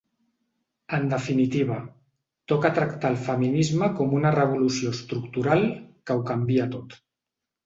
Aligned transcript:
En 0.97 1.03
definitiva, 1.09 1.77
toca 2.53 2.71
tractar 2.77 3.11
el 3.15 3.19
feminisme 3.27 3.91
com 4.01 4.17
una 4.21 4.33
revolució 4.37 4.95
estructural, 4.99 5.63
que 6.09 6.19
ho 6.19 6.25
canvia 6.33 6.69
tot. 6.79 6.99